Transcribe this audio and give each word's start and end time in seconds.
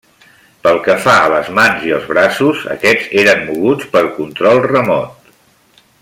Pel 0.67 0.79
que 0.87 0.93
fa 1.03 1.17
a 1.25 1.27
les 1.33 1.51
mans 1.57 1.83
i 1.89 1.93
els 1.97 2.07
braços, 2.13 2.63
aquests 2.77 3.13
eren 3.27 3.45
moguts 3.51 3.93
per 3.97 4.05
control 4.19 4.63
remot. 4.71 5.29